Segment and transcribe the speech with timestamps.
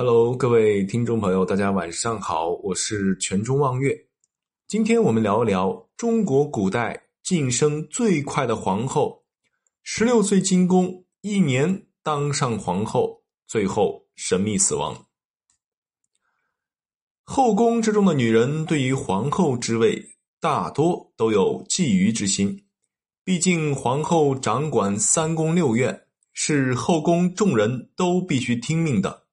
[0.00, 4.06] Hello，各位听众朋友，大家晚上好，我是全中望月。
[4.68, 9.24] 今天我们聊一聊中国古代晋升最快的皇后，
[9.82, 15.04] 十六岁进宫，一年当上皇后，最后神秘死亡。
[17.24, 20.00] 后宫之中的女人对于皇后之位
[20.38, 22.64] 大多都有觊觎之心，
[23.24, 29.24] 毕竟皇后掌管三宫六院，是后宫众人都必须听命的。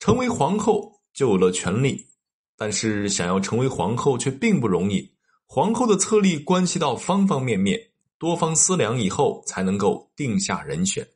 [0.00, 2.08] 成为皇后就有了权利，
[2.56, 5.14] 但是想要成为皇后却并不容易。
[5.44, 7.78] 皇后的册立关系到方方面面，
[8.18, 11.06] 多方思量以后才能够定下人选。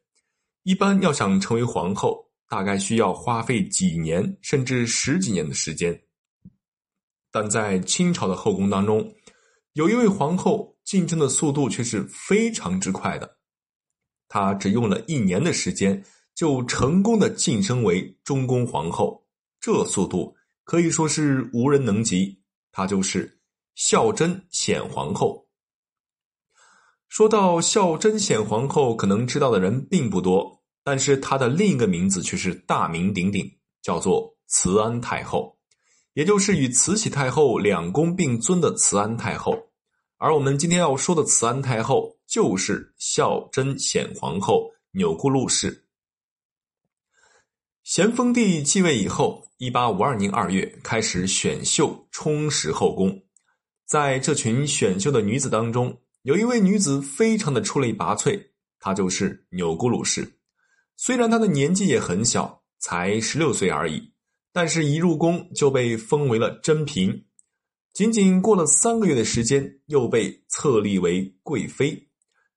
[0.65, 5.99] 一般要想成为皇后，大概需要花费几年甚至十几年的时间。
[7.33, 9.15] 但在清朝的后宫当中，
[9.73, 13.39] 有一位皇后晋升的速度却是非常之快的，
[14.29, 16.05] 她只用了一年的时间。
[16.35, 19.25] 就成功的晋升为中宫皇后，
[19.61, 20.35] 这速度
[20.65, 22.41] 可以说是无人能及。
[22.73, 23.39] 她就是
[23.75, 25.47] 孝贞显皇后。
[27.09, 33.49] 说到孝贞显皇后，可能知道的人并不多，但是她的另一个名字却是大名鼎鼎，
[33.81, 35.57] 叫做慈安太后，
[36.15, 39.57] 也就是与慈禧太后两宫并尊的慈安太后。
[40.19, 45.84] 而我们今天要说的慈安太后，就是孝贞显皇后钮祜禄氏。
[47.85, 53.23] 咸丰帝继位以后，一八五二年二月开始选秀，充实后宫。
[53.85, 58.43] 在这群选秀的女子当中，有一位女子非常的出类拔萃，
[58.81, 60.41] 她就是钮钴禄氏。
[60.97, 64.15] 虽然她的年纪也很小，才十六岁而已，
[64.51, 67.27] 但是一入宫就被封为了珍嫔。
[67.93, 72.09] 仅仅过了三个月的时间，又被册立为贵妃，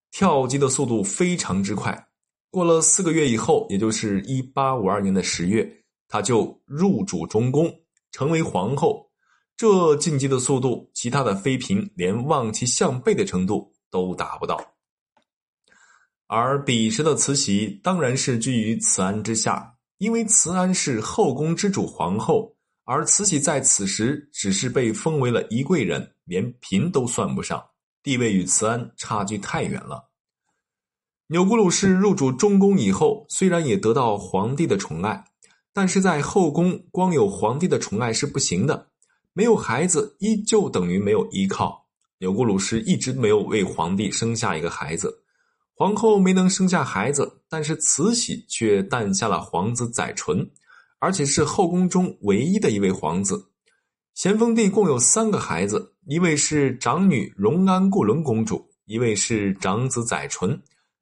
[0.10, 2.08] 跳级的速度非常之快。
[2.50, 7.72] 过了四个月以后，也就是一八五二年的十月，她就入主中宫，
[8.12, 9.06] 成为皇后。
[9.56, 14.60] 这晋级的速度，其他的妃嫔连望其项背的程度都达不到。
[16.28, 27.64] 而彼时的慈禧当然是居于慈安之下，因为慈安是后宫之主皇后，而慈禧在此时只是被封为了仪贵人，连嫔都算不上，
[28.04, 30.07] 地位与慈安差距太远了。
[31.30, 35.26] 钮祜禄氏入主中宫以后，虽然也得到皇帝的宠爱，
[35.74, 38.88] 但是在后宫光有皇帝的宠爱是不行的，
[39.34, 41.86] 没有孩子依旧等于没有依靠。
[42.20, 45.22] 钮祜禄氏一直没有为皇帝生下一个孩子，
[45.76, 50.50] 皇后没能生下孩子，但是慈禧却诞下了皇子载淳，
[51.00, 53.50] 而且是后宫中唯一的一位皇子。
[54.16, 60.58] 咸丰帝共有三个孩子，一位是长女荣安固伦公主，一位是长子载淳。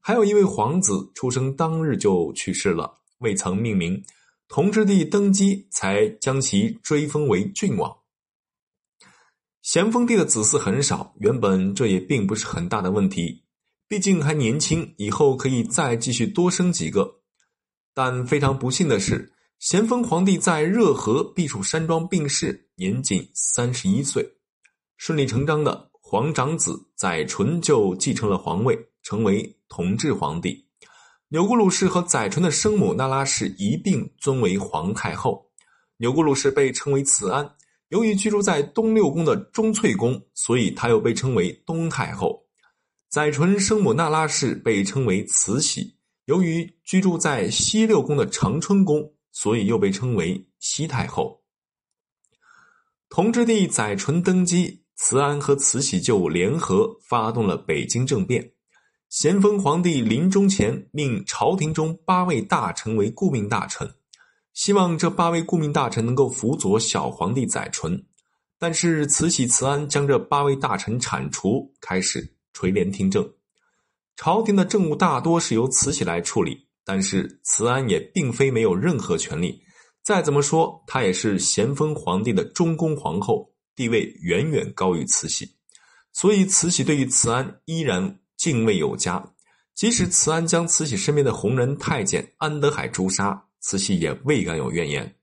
[0.07, 4.03] 还有一位皇子出生当日就去世了，未曾命名。
[4.47, 7.91] 同治帝登基才将其追封为郡王。
[9.63, 13.45] 咸丰帝的子嗣很少，原本这也并不是很大的问题，
[13.87, 17.21] 毕竟还年轻，以后可以再继续多生几个。
[17.91, 24.23] 但非常不幸的是，咸丰皇帝在热河避暑山庄病逝，年仅三十一岁。
[24.97, 28.77] 顺理成章的，皇长子载淳就继承了皇位。
[29.05, 30.65] 成为同治皇帝，
[31.27, 35.45] 钮祜禄氏和载淳的生母那拉氏一并尊为皇太后。
[35.97, 37.47] 钮祜禄氏被称为慈安，
[37.89, 42.43] 由于居住在东六宫的钟粹宫，所以她又被称为东太后。
[43.07, 45.95] 载淳生母那拉氏被称为慈禧，
[46.25, 51.43] 由于居住在西六宫的长春宫，所以又被称为西太后。
[53.07, 58.51] 同治帝载淳登基，慈安和慈禧就联合发动了北京政变。
[59.15, 63.89] 咸丰皇帝临终前命朝廷中八位大臣为顾命大臣，
[64.53, 68.05] 希望这八位顾命大臣能够辅佐小皇帝载淳。
[68.59, 73.25] 但是慈禧、慈安将这八位大臣铲除，开始垂帘听政。
[74.17, 79.61] 朝廷的政务大多是由慈禧来处理，但是慈安也并非没有任何权利。
[80.03, 85.55] 再怎么说，她也是咸丰皇帝的中宫皇后，地位远远高于慈禧，
[86.11, 88.19] 所以慈禧对于慈安依然。
[88.37, 89.33] 敬畏有加，
[89.73, 95.15] 即使慈安将慈禧身边的红人太监安德海诛杀，慈禧也未敢有怨言。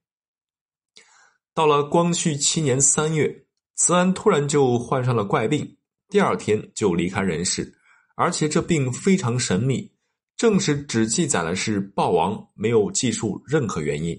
[1.55, 3.45] 到了光绪七年三月，
[3.77, 5.77] 慈安突然就患上了怪病，
[6.09, 7.75] 第二天就离开人世，
[8.17, 9.93] 而且这病非常神秘，
[10.37, 14.19] 正史只记载了是暴亡，没有记述任何原因。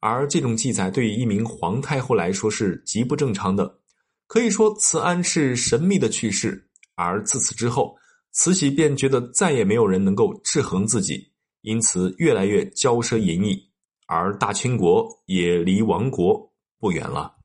[0.00, 3.80] 而这种记载对于一名皇太后来说是极不正常的，
[4.26, 6.68] 可以说慈安是神秘的去世。
[6.94, 7.96] 而自此之后。
[8.38, 13.58] 慈禧便觉得再也没有人能够制衡自己，因此越来越骄奢淫逸。
[14.06, 17.35] 而大清国也离亡国不远了。